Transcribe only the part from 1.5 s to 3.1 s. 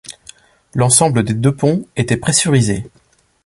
ponts était pressurisé.